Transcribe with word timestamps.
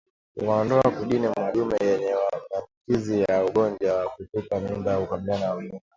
Kuwaondoa 0.39 0.81
kundini 0.91 1.27
madume 1.27 1.77
yenye 1.81 2.11
maambukizi 2.15 3.21
ya 3.21 3.45
ugonjwa 3.45 3.95
wa 3.97 4.09
kutupa 4.09 4.59
mimba 4.59 4.95
hukabiliana 4.95 5.45
na 5.47 5.53
ugonjwa 5.55 5.79